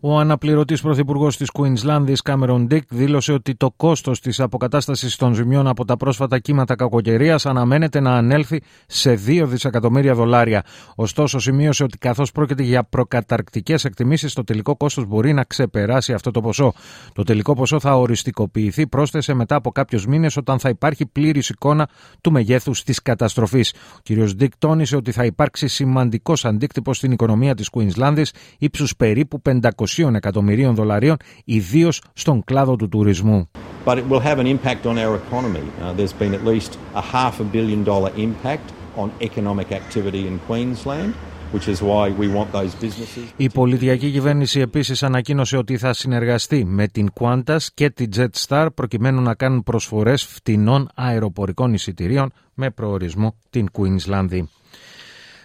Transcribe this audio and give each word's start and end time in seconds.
Ο 0.00 0.18
αναπληρωτής 0.18 0.80
πρωθυπουργός 0.80 1.36
της 1.36 1.50
Κουίνσλάνδη, 1.50 2.12
Κάμερον 2.24 2.66
Ντίκ, 2.66 2.82
δήλωσε 2.88 3.32
ότι 3.32 3.54
το 3.54 3.72
κόστος 3.76 4.20
της 4.20 4.40
αποκατάστασης 4.40 5.16
των 5.16 5.34
ζημιών 5.34 5.66
από 5.66 5.84
τα 5.84 5.96
πρόσφατα 5.96 6.38
κύματα 6.38 6.74
κακοκαιρίας 6.74 7.46
αναμένεται 7.46 8.00
να 8.00 8.14
ανέλθει 8.16 8.62
σε 8.86 9.14
2 9.26 9.46
δισεκατομμύρια 9.46 10.14
δολάρια. 10.14 10.64
Ωστόσο, 10.94 11.38
σημείωσε 11.38 11.82
ότι 11.82 11.98
καθώς 11.98 12.32
πρόκειται 12.32 12.62
για 12.62 12.84
προκαταρκτικές 12.84 13.84
εκτιμήσεις, 13.84 14.34
το 14.34 14.44
τελικό 14.44 14.76
κόστος 14.76 15.06
μπορεί 15.06 15.32
να 15.32 15.44
ξεπεράσει 15.44 16.12
αυτό 16.12 16.30
το 16.30 16.40
ποσό. 16.40 16.72
Το 17.12 17.22
τελικό 17.22 17.54
ποσό 17.54 17.80
θα 17.80 17.96
οριστικοποιηθεί, 17.96 18.86
πρόσθεσε 18.86 19.34
μετά 19.34 19.54
από 19.54 19.70
κάποιους 19.70 20.06
μήνες, 20.06 20.36
όταν 20.36 20.58
θα 20.58 20.68
υπάρχει 20.68 21.06
πλήρης 21.06 21.48
εικόνα 21.48 21.88
του 22.20 22.32
μεγέθους 22.32 22.82
της 22.82 23.02
καταστροφής. 23.02 23.72
Ο 23.72 24.00
κ. 24.02 24.34
Ντίκ 24.34 24.52
τόνισε 24.58 24.96
ότι 24.96 25.12
θα 25.12 25.24
υπάρξει 25.24 25.68
σημαντικός 25.68 26.44
αντίκτυπος 26.44 26.96
στην 26.96 27.12
οικονομία 27.12 27.54
της 27.54 27.68
Κουίνσλάνδη 27.68 28.26
ύψους 28.58 28.96
περίπου 28.96 29.42
500 29.42 29.86
εκατομμυρίων 30.14 30.74
δολαρίων, 30.74 31.16
ιδίως 31.44 32.02
στον 32.12 32.44
κλάδο 32.44 32.76
του 32.76 32.88
τουρισμού. 32.88 33.50
But 33.84 33.98
it 33.98 34.08
will 34.08 34.20
have 34.20 34.38
an 34.38 34.46
impact 34.46 34.86
on 34.86 34.98
our 34.98 35.14
economy. 35.24 35.66
Uh, 35.80 35.92
there's 35.96 36.16
been 36.22 36.34
at 36.34 36.44
least 36.44 36.70
a 36.94 37.04
half 37.14 37.34
a 37.40 37.46
billion 37.56 37.80
dollar 37.84 38.10
impact 38.16 38.66
on 38.96 39.08
economic 39.28 39.68
activity 39.80 40.22
in 40.30 40.34
Queensland. 40.48 41.12
Which 41.56 41.68
is 41.74 41.80
why 41.90 42.04
we 42.20 42.26
want 42.36 42.48
those 42.52 42.74
businesses. 42.84 43.32
Η 43.36 43.50
πολιτιακή 43.50 44.10
κυβέρνηση 44.10 44.60
επίσης 44.60 45.02
ανακοίνωσε 45.02 45.56
ότι 45.56 45.76
θα 45.76 45.92
συνεργαστεί 45.92 46.64
με 46.64 46.88
την 46.88 47.08
Qantas 47.20 47.58
και 47.74 47.90
την 47.90 48.10
Jetstar 48.16 48.66
προκειμένου 48.74 49.20
να 49.22 49.34
κάνουν 49.34 49.62
προσφορές 49.62 50.24
φτηνών 50.24 50.88
αεροπορικών 50.94 51.74
εισιτηρίων 51.74 52.32
με 52.54 52.70
προορισμό 52.70 53.34
την 53.50 53.68
Queensland. 53.72 54.42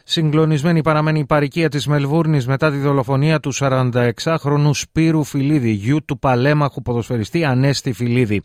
Συγκλονισμένη 0.05 0.81
παραμένει 0.81 1.19
η 1.19 1.25
παροικία 1.25 1.69
της 1.69 1.87
Μελβούρνης 1.87 2.47
μετά 2.47 2.71
τη 2.71 2.77
δολοφονία 2.77 3.39
του 3.39 3.53
46χρονου 3.55 4.69
Σπύρου 4.73 5.23
Φιλίδη, 5.23 5.71
γιου 5.71 6.05
του 6.05 6.19
παλέμαχου 6.19 6.81
ποδοσφαιριστή 6.81 7.45
Ανέστη 7.45 7.93
Φιλίδη. 7.93 8.41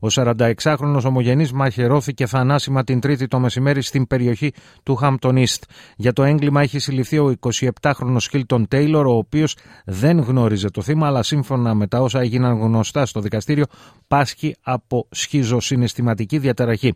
Ο 0.00 0.06
46χρονος 0.10 1.02
ομογενής 1.04 1.52
μαχαιρώθηκε 1.52 2.26
θανάσιμα 2.26 2.84
την 2.84 3.00
Τρίτη 3.00 3.26
το 3.26 3.38
μεσημέρι 3.38 3.82
στην 3.82 4.06
περιοχή 4.06 4.52
του 4.82 4.94
Χάμπτον 4.94 5.36
East. 5.36 5.62
Για 5.96 6.12
το 6.12 6.22
έγκλημα 6.22 6.62
έχει 6.62 6.78
συλληφθεί 6.78 7.18
ο 7.18 7.34
27χρονος 7.40 8.26
Χίλτον 8.30 8.68
Τέιλορ, 8.68 9.06
ο 9.06 9.16
οποίος 9.16 9.56
δεν 9.84 10.20
γνώριζε 10.20 10.70
το 10.70 10.82
θύμα, 10.82 11.06
αλλά 11.06 11.22
σύμφωνα 11.22 11.74
με 11.74 11.86
τα 11.86 12.00
όσα 12.00 12.20
έγιναν 12.20 12.58
γνωστά 12.58 13.06
στο 13.06 13.20
δικαστήριο, 13.20 13.64
πάσχει 14.08 14.56
από 14.62 15.06
σχιζοσυναισθηματική 15.10 16.38
διαταραχή. 16.38 16.94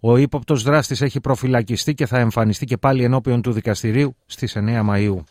Ο 0.00 0.16
ύποπτος 0.16 0.62
δράστης 0.62 1.00
έχει 1.00 1.20
προφυλακιστεί 1.20 1.94
και 1.94 2.06
θα 2.06 2.18
εμφανιστεί 2.18 2.64
και 2.64 2.76
πάλι 2.76 3.04
ενώπιον 3.04 3.42
του 3.42 3.52
δικαστηρίου 3.52 4.16
στις 4.26 4.56
9 4.56 4.82
Μαου. 4.82 5.24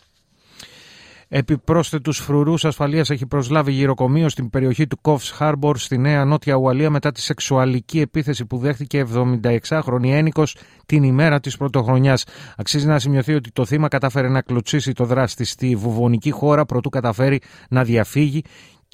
Επιπρόσθετους 1.28 2.18
φρουρούς 2.20 2.66
ασφαλείας 2.66 3.10
έχει 3.10 3.26
προσλάβει 3.26 3.72
γυροκομείο 3.72 4.30
στην 4.30 4.50
περιοχή 4.50 4.88
του 4.88 4.98
Κόφς 5.02 5.32
Χάρμπορ 5.32 5.78
στη 5.78 5.98
Νέα 5.98 6.26
Νότια 6.26 6.56
Ουαλία 6.56 6.90
μετά 6.90 7.12
τη 7.12 7.22
σεξουαλική 7.22 8.00
επίθεση 8.00 8.46
που 8.46 8.58
δέχτηκε 8.58 9.06
76χρονη 9.14 10.10
ένικος 10.10 10.58
την 10.86 11.04
ημέρα 11.04 11.40
της 11.40 11.58
πρωτοχρονιάς. 11.58 12.26
Αξίζει 12.58 12.88
να 12.88 13.00
σημειωθεί 13.00 13.34
ότι 13.34 13.52
το 13.52 13.66
θύμα 13.66 13.88
κατάφερε 13.88 14.30
να 14.30 14.42
κλωτσίσει 14.42 14.92
το 14.92 15.06
δράστη 15.06 15.44
στη 15.46 15.76
βουβονική 15.76 16.32
χώρα 16.32 16.66
προτού 16.66 16.90
καταφέρει 16.90 17.42
να 17.70 17.84
διαφύγει 17.84 18.44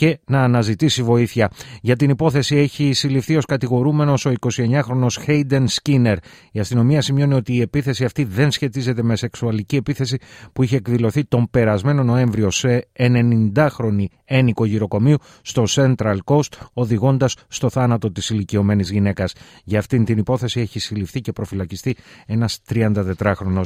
και 0.02 0.19
να 0.25 0.44
αναζητήσει 0.44 1.03
βοήθεια. 1.03 1.52
Για 1.81 1.95
την 1.95 2.09
υπόθεση 2.09 2.55
έχει 2.55 2.94
συλληφθεί 2.94 3.35
ως 3.35 3.45
κατηγορούμενος 3.45 4.25
ο 4.25 4.33
29χρονο 4.39 5.07
Hayden 5.25 5.66
Skinner. 5.81 6.16
Η 6.51 6.59
αστυνομία 6.59 7.01
σημειώνει 7.01 7.34
ότι 7.34 7.53
η 7.53 7.62
επίθεση 7.62 8.03
αυτή 8.03 8.23
δεν 8.23 8.51
σχετίζεται 8.51 9.03
με 9.03 9.16
σεξουαλική 9.16 9.75
επίθεση 9.75 10.17
που 10.53 10.63
είχε 10.63 10.75
εκδηλωθεί 10.75 11.25
τον 11.25 11.47
περασμένο 11.51 12.03
Νοέμβριο 12.03 12.51
σε 12.51 12.88
90χρονη 12.97 14.06
ένικο 14.25 14.66
γυροκομείου 14.66 15.17
στο 15.41 15.63
Central 15.69 16.18
Coast, 16.25 16.51
οδηγώντας 16.73 17.35
στο 17.47 17.69
θάνατο 17.69 18.12
της 18.12 18.29
ηλικιωμένης 18.29 18.91
γυναίκας. 18.91 19.33
Για 19.63 19.79
αυτήν 19.79 20.06
την 20.06 20.18
υπόθεση 20.18 20.59
έχει 20.59 20.79
συλληφθεί 20.79 21.22
και 21.22 21.31
προφυλακιστεί 21.31 21.95
ένας 22.25 22.59
34χρονο. 22.69 23.62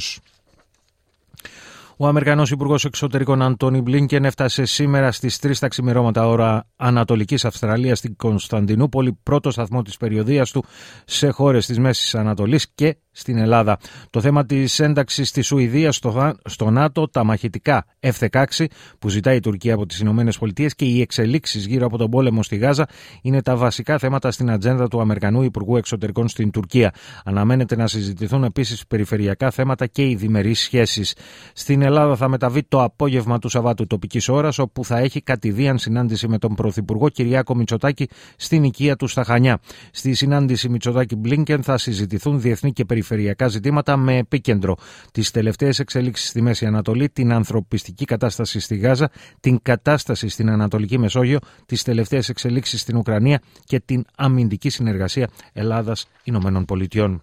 Ο 1.98 2.06
Αμερικανός 2.06 2.50
Υπουργός 2.50 2.84
Εξωτερικών 2.84 3.42
Αντώνι 3.42 3.80
Μπλίνκεν 3.80 4.24
έφτασε 4.24 4.64
σήμερα 4.64 5.12
στις 5.12 5.38
3 5.42 5.58
τα 5.58 5.68
ξημερώματα 5.68 6.28
ώρα 6.28 6.68
Ανατολικής 6.76 7.44
Αυστραλίας 7.44 7.98
στην 7.98 8.16
Κωνσταντινούπολη, 8.16 9.18
πρώτο 9.22 9.50
σταθμό 9.50 9.82
της 9.82 9.96
περιοδίας 9.96 10.50
του 10.50 10.64
σε 11.04 11.30
χώρες 11.30 11.66
της 11.66 11.78
Μέσης 11.78 12.14
Ανατολής 12.14 12.72
και 12.74 12.96
στην 13.16 13.38
Ελλάδα. 13.38 13.78
Το 14.10 14.20
θέμα 14.20 14.46
της 14.46 14.80
ένταξης 14.80 15.30
της 15.30 15.46
Σουηδίας 15.46 15.96
στο, 15.96 16.34
στο 16.44 16.70
ΝΑΤΟ, 16.70 17.08
τα 17.08 17.24
μαχητικά 17.24 17.84
F-16 18.00 18.64
που 18.98 19.08
ζητάει 19.08 19.36
η 19.36 19.40
Τουρκία 19.40 19.74
από 19.74 19.86
τις 19.86 19.98
Ηνωμένες 19.98 20.38
Πολιτείες 20.38 20.74
και 20.74 20.84
οι 20.84 21.00
εξελίξεις 21.00 21.66
γύρω 21.66 21.86
από 21.86 21.96
τον 21.96 22.10
πόλεμο 22.10 22.42
στη 22.42 22.56
Γάζα 22.56 22.86
είναι 23.22 23.42
τα 23.42 23.56
βασικά 23.56 23.98
θέματα 23.98 24.30
στην 24.30 24.50
ατζέντα 24.50 24.88
του 24.88 25.00
Αμερικανού 25.00 25.42
Υπουργού 25.42 25.76
Εξωτερικών 25.76 26.28
στην 26.28 26.50
Τουρκία. 26.50 26.94
Αναμένεται 27.24 27.76
να 27.76 27.86
συζητηθούν 27.86 28.44
επίσης 28.44 28.86
περιφερειακά 28.86 29.50
θέματα 29.50 29.86
και 29.86 30.08
οι 30.08 30.14
διμερείς 30.14 30.60
σχέσεις. 30.60 31.14
Στην 31.52 31.82
Ελλάδα 31.82 32.16
θα 32.16 32.28
μεταβεί 32.28 32.62
το 32.62 32.82
απόγευμα 32.82 33.38
του 33.38 33.48
Σαββάτου 33.48 33.86
τοπικής 33.86 34.28
ώρας, 34.28 34.58
όπου 34.58 34.84
θα 34.84 34.98
έχει 34.98 35.20
κατηδίαν 35.20 35.78
συνάντηση 35.78 36.28
με 36.28 36.38
τον 36.38 36.54
Πρωθυπουργό 36.54 37.08
Κυριάκο 37.08 37.54
Μητσοτάκη 37.54 38.08
στην 38.36 38.64
οικία 38.64 38.96
του 38.96 39.06
στα 39.06 39.24
Χανιά. 39.24 39.58
Στη 39.90 40.14
συνάντηση 40.14 40.68
Μητσοτάκη 40.68 41.16
Μπλίνκεν 41.16 41.62
θα 41.62 41.78
συζητηθούν 41.78 42.40
διεθνή 42.40 42.72
και 42.72 42.84
περιφερειακά 42.84 43.05
ζητήματα 43.48 43.96
με 43.96 44.16
επίκεντρο 44.16 44.76
τις 45.12 45.30
τελευταίες 45.30 45.78
εξελίξεις 45.78 46.28
στη 46.28 46.42
Μέση 46.42 46.66
Ανατολή, 46.66 47.08
την 47.08 47.32
ανθρωπιστική 47.32 48.04
κατάσταση 48.04 48.60
στη 48.60 48.76
Γάζα, 48.76 49.10
την 49.40 49.58
κατάσταση 49.62 50.28
στην 50.28 50.50
Ανατολική 50.50 50.98
Μεσόγειο, 50.98 51.38
τις 51.66 51.82
τελευταίες 51.82 52.28
εξελίξεις 52.28 52.80
στην 52.80 52.96
Ουκρανία 52.96 53.40
και 53.64 53.80
την 53.80 54.04
αμυντική 54.16 54.68
συνεργασία 54.68 55.28
Ελλάδα-Ηνωμένων 55.52 56.64
Πολιτειών. 56.64 57.22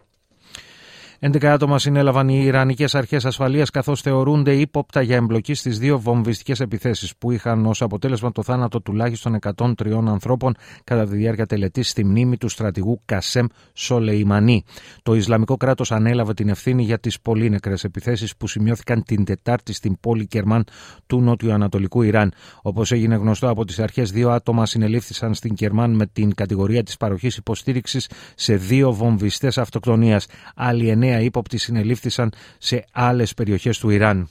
11 1.26 1.46
άτομα 1.46 1.80
συνέλαβαν 1.80 2.30
οι 2.30 2.42
Ιρανικές 2.44 2.96
Αρχές 2.96 3.26
Ασφαλείας 3.26 3.70
καθώς 3.70 4.02
θεωρούνται 4.02 4.54
ύποπτα 4.54 5.02
για 5.02 5.16
εμπλοκή 5.16 5.54
στις 5.54 5.80
δύο 5.80 6.00
βομβιστικές 6.00 6.60
επιθέσεις 6.60 7.16
που 7.18 7.32
είχαν 7.32 7.66
ως 7.66 7.82
αποτέλεσμα 7.82 8.32
το 8.32 8.44
θάνατο 8.44 8.82
τουλάχιστον 8.82 9.40
103 9.56 9.74
ανθρώπων 10.08 10.56
κατά 10.84 11.08
τη 11.08 11.16
διάρκεια 11.16 11.46
τελετής 11.46 11.90
στη 11.90 12.06
μνήμη 12.06 12.38
του 12.38 12.50
στρατηγού 12.50 13.02
Κασέμ 13.06 13.46
Σολεϊμανί. 13.74 14.64
Το 15.04 15.14
Ισλαμικό 15.16 15.58
κράτος 15.58 15.92
ανέλαβε 15.92 16.34
την 16.34 16.50
ευθύνη 16.50 16.84
για 16.84 17.00
τις 17.00 17.22
πολύ 17.22 17.50
νεκρές 17.50 17.84
επιθέσεις 17.84 18.38
που 18.38 18.48
σημειώθηκαν 18.48 19.04
την 19.04 19.26
Τετάρτη 19.26 19.74
στην 19.74 20.00
πόλη 20.00 20.28
Κερμάν 20.28 20.64
του 21.08 21.22
νότιο-ανατολικού 21.22 22.02
Ιράν. 22.02 22.34
Όπως 22.62 22.92
έγινε 22.92 23.16
γνωστό 23.16 23.50
από 23.50 23.66
τις 23.66 23.80
αρχές, 23.80 24.12
δύο 24.12 24.30
άτομα 24.30 24.66
συνελήφθησαν 24.66 25.34
στην 25.34 25.56
Κερμάν 25.56 25.96
με 25.96 26.06
την 26.06 26.34
κατηγορία 26.36 26.84
της 26.84 26.98
παροχής 26.98 27.38
υποστήριξης 27.38 28.10
σε 28.36 28.56
δύο 28.56 28.94
βομβιστές 28.94 29.58
αυτοκτονίας. 29.58 30.28
Άλλοι 30.56 30.90
εννέα 30.90 31.12
εννέα 31.14 31.26
ύποπτοι 31.26 31.58
συνελήφθησαν 31.58 32.32
σε 32.58 32.86
άλλες 32.92 33.34
περιοχές 33.34 33.78
του 33.80 33.90
Ιράν 33.90 34.30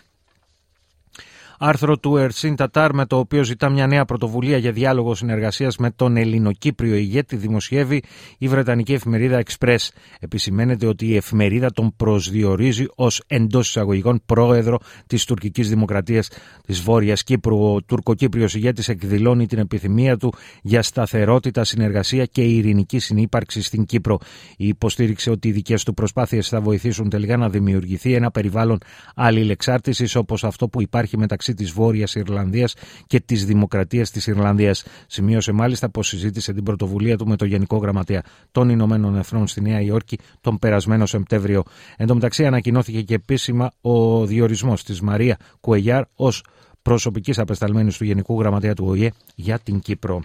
άρθρο 1.64 1.98
του 1.98 2.16
Ερσίν 2.16 2.56
Τατάρ 2.56 2.94
με 2.94 3.06
το 3.06 3.18
οποίο 3.18 3.44
ζητά 3.44 3.68
μια 3.70 3.86
νέα 3.86 4.04
πρωτοβουλία 4.04 4.56
για 4.56 4.72
διάλογο 4.72 5.14
συνεργασίας 5.14 5.76
με 5.76 5.90
τον 5.90 6.16
Ελληνοκύπριο 6.16 6.94
ηγέτη 6.94 7.36
δημοσιεύει 7.36 8.02
η 8.38 8.48
Βρετανική 8.48 8.92
εφημερίδα 8.92 9.42
Express. 9.42 9.88
Επισημαίνεται 10.20 10.86
ότι 10.86 11.06
η 11.06 11.16
εφημερίδα 11.16 11.72
τον 11.72 11.96
προσδιορίζει 11.96 12.86
ως 12.94 13.22
εντός 13.26 13.68
εισαγωγικών 13.68 14.22
πρόεδρο 14.26 14.78
της 15.06 15.24
τουρκικής 15.24 15.68
δημοκρατίας 15.68 16.28
της 16.66 16.80
Βόρειας 16.80 17.22
Κύπρου. 17.22 17.72
Ο 17.72 17.82
τουρκοκύπριος 17.82 18.54
ηγέτης 18.54 18.88
εκδηλώνει 18.88 19.46
την 19.46 19.58
επιθυμία 19.58 20.16
του 20.16 20.32
για 20.62 20.82
σταθερότητα, 20.82 21.64
συνεργασία 21.64 22.24
και 22.24 22.42
ειρηνική 22.42 22.98
συνύπαρξη 22.98 23.62
στην 23.62 23.84
Κύπρο. 23.84 24.18
Υποστήριξε 24.56 25.30
ότι 25.30 25.48
οι 25.48 25.52
δικές 25.52 25.84
του 25.84 25.94
προσπάθειες 25.94 26.48
θα 26.48 26.60
βοηθήσουν 26.60 27.08
τελικά 27.08 27.36
να 27.36 27.48
δημιουργηθεί 27.48 28.14
ένα 28.14 28.30
περιβάλλον 28.30 28.78
αλληλεξάρτησης 29.14 30.14
όπως 30.16 30.44
αυτό 30.44 30.68
που 30.68 30.82
υπάρχει 30.82 31.18
μεταξύ 31.18 31.51
της 31.54 31.70
Βόρειας 31.70 32.14
Ιρλανδίας 32.14 32.74
και 33.06 33.20
της 33.20 33.46
Δημοκρατίας 33.46 34.10
της 34.10 34.26
Ιρλανδίας. 34.26 34.84
Σημείωσε 35.06 35.52
μάλιστα 35.52 35.90
πως 35.90 36.08
συζήτησε 36.08 36.52
την 36.52 36.62
πρωτοβουλία 36.64 37.16
του 37.16 37.26
με 37.26 37.36
τον 37.36 37.48
Γενικό 37.48 37.76
Γραμματέα 37.76 38.22
των 38.52 38.68
Ηνωμένων 38.68 39.16
Εθνών 39.16 39.46
στη 39.46 39.60
Νέα 39.60 39.80
Υόρκη 39.80 40.18
τον 40.40 40.58
περασμένο 40.58 41.06
Σεπτέμβριο. 41.06 41.62
Εν 41.96 42.06
τω 42.06 42.14
μεταξύ, 42.14 42.46
ανακοινώθηκε 42.46 43.02
και 43.02 43.14
επίσημα 43.14 43.70
ο 43.80 44.26
διορισμός 44.26 44.84
της 44.84 45.00
Μαρία 45.00 45.36
Κουεγιάρ 45.60 46.04
ως 46.14 46.44
προσωπικής 46.82 47.38
απεσταλμένης 47.38 47.96
του 47.96 48.04
Γενικού 48.04 48.40
Γραμματέα 48.40 48.74
του 48.74 48.84
ΟΗΕ 48.88 49.10
για 49.34 49.58
την 49.58 49.80
Κύπρο. 49.80 50.22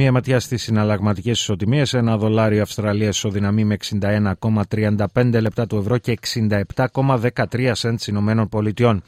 Μία 0.00 0.12
ματιά 0.12 0.40
στις 0.40 0.62
συναλλαγματικές 0.62 1.40
ισοτιμίες. 1.40 1.94
Ένα 1.94 2.16
δολάριο 2.16 2.62
Αυστραλία 2.62 3.08
ισοδυναμεί 3.08 3.64
με 3.64 3.76
61,35 4.00 5.40
λεπτά 5.40 5.66
του 5.66 5.76
ευρώ 5.76 5.98
και 5.98 6.18
67,13 6.26 7.70
σέντ 7.72 7.98
Ηνωμένων 8.06 8.48
Πολιτειών. 8.48 9.02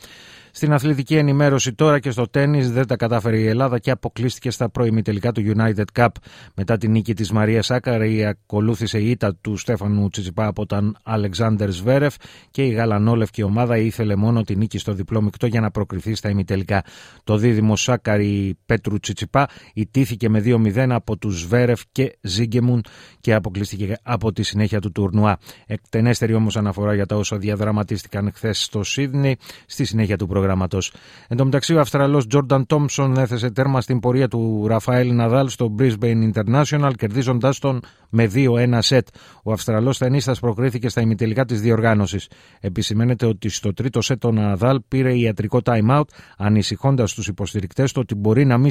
Στην 0.52 0.72
αθλητική 0.72 1.16
ενημέρωση 1.16 1.72
τώρα 1.72 1.98
και 1.98 2.10
στο 2.10 2.28
τέννις 2.28 2.72
δεν 2.72 2.86
τα 2.86 2.96
κατάφερε 2.96 3.38
η 3.38 3.46
Ελλάδα 3.46 3.78
και 3.78 3.90
αποκλείστηκε 3.90 4.50
στα 4.50 4.70
τελικά 5.02 5.32
του 5.32 5.52
United 5.56 5.84
Cup. 5.94 6.08
Μετά 6.54 6.76
την 6.76 6.90
νίκη 6.90 7.14
της 7.14 7.32
Μαρίας 7.32 7.66
Σάκαρη 7.66 8.24
ακολούθησε 8.24 8.98
η 8.98 9.10
ήττα 9.10 9.34
του 9.40 9.56
Στέφανου 9.56 10.08
Τσιτσιπά 10.08 10.46
από 10.46 10.66
τον 10.66 10.96
Αλεξάνδερ 11.02 11.70
Σβέρεφ 11.70 12.14
και 12.50 12.62
η 12.62 12.68
γαλανόλευκη 12.68 13.42
ομάδα 13.42 13.76
ήθελε 13.76 14.16
μόνο 14.16 14.42
την 14.42 14.58
νίκη 14.58 14.78
στο 14.78 14.92
διπλό 14.92 15.22
μεικτό 15.22 15.46
για 15.46 15.60
να 15.60 15.70
προκριθεί 15.70 16.14
στα 16.14 16.28
ημιτελικά. 16.28 16.84
Το 17.24 17.36
δίδυμο 17.36 17.76
Σάκαρη 17.76 18.58
Πέτρου 18.66 18.98
Τσιτσιπά 18.98 19.48
ιτήθηκε 19.74 20.28
με 20.28 20.42
2-0 20.44 20.86
από 20.90 21.16
τους 21.16 21.40
Σβέρεφ 21.40 21.82
και 21.92 22.16
Ζίγκεμουν 22.20 22.84
και 23.20 23.34
αποκλείστηκε 23.34 23.96
από 24.02 24.32
τη 24.32 24.42
συνέχεια 24.42 24.80
του 24.80 24.92
τουρνουά. 24.92 25.38
Εκτενέστερη 25.66 26.34
όμως 26.34 26.56
αναφορά 26.56 26.94
για 26.94 27.06
τα 27.06 27.16
όσα 27.16 27.36
διαδραματίστηκαν 27.36 28.30
χθες 28.34 28.62
στο 28.62 28.80
Σίδνey 28.84 29.32
στη 29.66 29.84
συνέχεια 29.84 30.16
του 30.16 30.26
προγράμματος. 30.40 30.92
Εν 31.28 31.36
τω 31.36 31.44
μεταξύ, 31.44 31.74
ο 31.74 31.80
Αυστραλός 31.80 32.26
Τζόρνταν 32.26 32.66
Τόμψον 32.66 33.16
έθεσε 33.16 33.50
τέρμα 33.50 33.80
στην 33.80 34.00
πορεία 34.00 34.28
του 34.28 34.64
Ραφαέλ 34.68 35.14
Ναδάλ 35.14 35.48
στο 35.48 35.74
Brisbane 35.78 36.30
International, 36.32 36.90
κερδίζοντά 36.96 37.52
τον 37.60 37.80
με 38.10 38.26
2-1 38.34 38.78
σετ. 38.78 39.08
Ο 39.42 39.52
Αυστραλός 39.52 39.98
ταινίστας 39.98 40.40
προκρίθηκε 40.40 40.88
στα 40.88 41.00
ημιτελικά 41.00 41.44
της 41.44 41.60
διοργάνωσης. 41.60 42.28
Επισημαίνεται 42.60 43.26
ότι 43.26 43.48
στο 43.48 43.72
τρίτο 43.72 44.00
σετ 44.00 44.24
ο 44.24 44.32
Ναδάλ 44.32 44.80
πήρε 44.88 45.14
ιατρικό 45.14 45.60
time-out, 45.64 46.04
ανησυχώντας 46.36 47.14
τους 47.14 47.26
υποστηρικτές 47.26 47.92
του 47.92 48.00
ότι 48.02 48.14
μπορεί 48.14 48.44
να 48.44 48.58
μην 48.58 48.70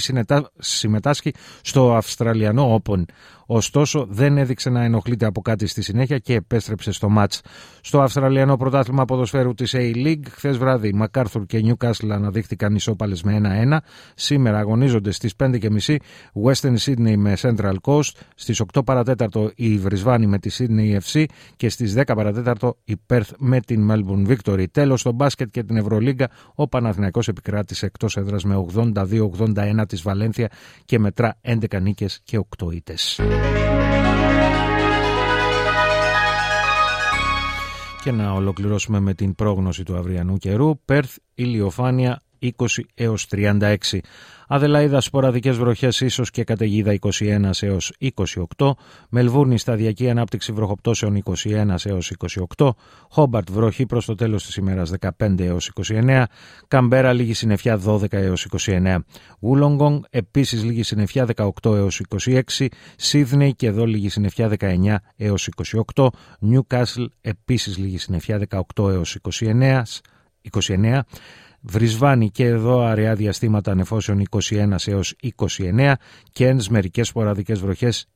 συμμετάσχει 0.57 1.33
στο 1.61 1.93
Αυστραλιανό 1.93 2.81
Open. 2.83 3.03
Ωστόσο, 3.51 4.05
δεν 4.09 4.37
έδειξε 4.37 4.69
να 4.69 4.83
ενοχλείται 4.83 5.25
από 5.25 5.41
κάτι 5.41 5.67
στη 5.67 5.81
συνέχεια 5.81 6.17
και 6.17 6.33
επέστρεψε 6.33 6.91
στο 6.91 7.09
μάτς. 7.09 7.41
Στο 7.81 8.01
Αυστραλιανό 8.01 8.57
Πρωτάθλημα 8.57 9.05
Ποδοσφαίρου 9.05 9.53
της 9.53 9.75
A-League, 9.77 10.23
χθες 10.29 10.57
βράδυ, 10.57 10.93
Μακάρθουρ 10.93 11.45
και 11.45 11.58
Newcastle 11.65 12.09
αναδείχθηκαν 12.09 12.75
ισόπαλες 12.75 13.23
με 13.23 13.33
1-1. 13.33 13.77
Σήμερα 14.15 14.57
αγωνίζονται 14.57 15.11
στις 15.11 15.33
5.30 15.37 15.95
Western 16.43 16.75
Sydney 16.77 17.15
με 17.17 17.33
Central 17.41 17.75
Coast, 17.81 18.11
στις 18.35 18.61
8 18.73 18.81
παρατέταρτο 18.85 19.51
η 19.55 19.77
Βρισβάνη 19.77 20.27
με 20.27 20.39
τη 20.39 20.49
Sydney 20.57 20.97
FC 21.01 21.25
και 21.55 21.69
στις 21.69 21.93
10 21.97 22.03
παρατέταρτο 22.15 22.77
η 22.83 22.95
Perth 23.07 23.31
με 23.37 23.59
την 23.59 23.91
Melbourne 23.91 24.35
Victory. 24.35 24.65
Τέλος, 24.71 24.99
στο 24.99 25.11
μπάσκετ 25.11 25.49
και 25.51 25.63
την 25.63 25.77
Ευρωλίγκα, 25.77 26.29
ο 26.55 26.67
Παναθηναϊκός 26.67 27.27
επικράτησε 27.27 27.85
εκτός 27.85 28.17
έδρας 28.17 28.43
με 28.43 28.55
82-81 28.55 29.85
της 29.87 30.01
Βαλένθια 30.01 30.49
και 30.85 30.99
μετρά 30.99 31.39
11 31.41 31.81
νίκες 31.81 32.19
και 32.23 32.37
8 32.37 32.71
ήτες. 32.71 33.19
Και 38.03 38.11
να 38.11 38.31
ολοκληρώσουμε 38.31 38.99
με 38.99 39.13
την 39.13 39.35
πρόγνωση 39.35 39.83
του 39.83 39.95
αυριανού 39.97 40.37
καιρού. 40.37 40.79
Πέρθ, 40.85 41.17
ηλιοφάνεια 41.33 42.21
20 42.41 42.51
έως 42.95 43.27
36. 43.31 43.99
Αδελαίδα 44.51 45.01
σποραδικές 45.01 45.57
βροχές 45.57 46.01
ίσως 46.01 46.31
και 46.31 46.43
καταιγίδα 46.43 46.97
21 46.99 47.51
έως 47.59 47.93
28. 48.57 48.71
Μελβούρνη 49.09 49.57
σταδιακή 49.57 50.09
ανάπτυξη 50.09 50.51
βροχοπτώσεων 50.51 51.23
21 51.23 51.75
έως 51.83 52.11
28. 52.57 52.69
Χόμπαρτ 53.09 53.51
βροχή 53.51 53.85
προς 53.85 54.05
το 54.05 54.15
τέλος 54.15 54.45
της 54.45 54.55
ημέρας 54.55 54.91
15 54.99 55.39
έως 55.39 55.71
29. 55.87 56.23
Καμπέρα 56.67 57.13
λίγη 57.13 57.33
συννεφιά 57.33 57.79
12 57.85 58.13
έως 58.13 58.47
29. 58.65 58.95
Βούλογκονγκ 59.39 60.03
επίσης 60.09 60.63
λίγη 60.63 60.83
συννεφιά 60.83 61.25
18 61.35 61.75
έως 61.75 62.01
26. 62.25 62.41
Σίδνεϊ 62.95 63.55
και 63.55 63.67
εδώ 63.67 63.85
λίγη 63.85 64.09
συννεφιά 64.09 64.49
19 64.59 64.95
έως 65.17 65.49
28. 65.95 66.07
Νιούκασλ 66.39 67.03
επίσης 67.21 67.77
λίγη 67.77 67.97
συννεφιά 67.97 68.39
18 68.75 68.89
έως 68.89 69.17
29. 69.39 69.83
29. 70.51 70.99
Βρισβάνη 71.61 72.29
και 72.29 72.45
εδώ 72.45 72.81
αραιά 72.81 73.15
διαστήματα 73.15 73.71
ανεφώσεων 73.71 74.23
21 74.29 74.75
έως 74.85 75.15
29, 75.37 75.93
Κένς 76.31 76.69
μερικές 76.69 77.07
σποραδικές 77.07 77.59
βροχές 77.59 78.07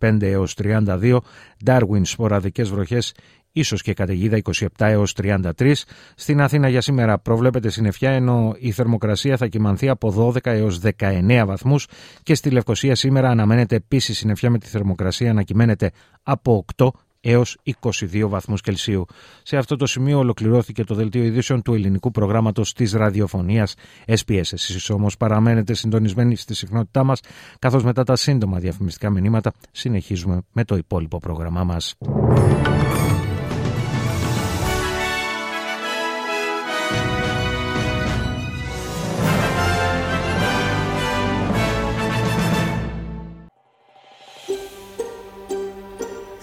25 0.00 0.22
έως 0.22 0.54
32, 0.62 1.18
Ντάρουιν 1.64 2.04
σποραδικές 2.04 2.70
βροχές 2.70 3.14
ίσως 3.52 3.82
και 3.82 3.94
καταιγίδα 3.94 4.40
27 4.54 4.66
έως 4.76 5.14
33. 5.22 5.72
Στην 6.14 6.40
Αθήνα 6.40 6.68
για 6.68 6.80
σήμερα 6.80 7.18
προβλέπεται 7.18 7.70
συννεφιά 7.70 8.10
ενώ 8.10 8.54
η 8.58 8.70
θερμοκρασία 8.70 9.36
θα 9.36 9.46
κυμανθεί 9.46 9.88
από 9.88 10.32
12 10.34 10.38
έως 10.42 10.80
19 10.98 11.42
βαθμούς 11.46 11.86
και 12.22 12.34
στη 12.34 12.50
Λευκοσία 12.50 12.94
σήμερα 12.94 13.30
αναμένεται 13.30 13.76
επίσης 13.76 14.18
συννεφιά 14.18 14.50
με 14.50 14.58
τη 14.58 14.66
θερμοκρασία 14.66 15.32
να 15.32 15.42
κυμαίνεται 15.42 15.90
από 16.22 16.64
8 16.76 16.88
έως 17.22 17.56
22 17.80 18.28
βαθμούς 18.28 18.60
Κελσίου. 18.60 19.06
Σε 19.42 19.56
αυτό 19.56 19.76
το 19.76 19.86
σημείο 19.86 20.18
ολοκληρώθηκε 20.18 20.84
το 20.84 20.94
δελτίο 20.94 21.24
ειδήσεων 21.24 21.62
του 21.62 21.74
ελληνικού 21.74 22.10
προγράμματος 22.10 22.72
της 22.72 22.92
ραδιοφωνίας 22.92 23.74
SPS. 24.06 24.52
Εσείς 24.52 24.90
όμως 24.90 25.16
παραμένετε 25.16 25.74
συντονισμένοι 25.74 26.36
στη 26.36 26.54
συχνότητά 26.54 27.04
μας, 27.04 27.20
καθώς 27.58 27.84
μετά 27.84 28.04
τα 28.04 28.16
σύντομα 28.16 28.58
διαφημιστικά 28.58 29.10
μηνύματα 29.10 29.52
συνεχίζουμε 29.70 30.42
με 30.52 30.64
το 30.64 30.76
υπόλοιπο 30.76 31.18
πρόγραμμά 31.18 31.64
μας. 31.64 31.94